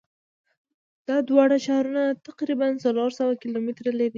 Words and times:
دا 1.07 1.17
دواړه 1.29 1.57
ښارونه 1.65 2.03
تقریبآ 2.27 2.67
څلور 2.85 3.09
سوه 3.19 3.33
کیلومتره 3.41 3.91
لری 3.97 4.03
دي. 4.09 4.09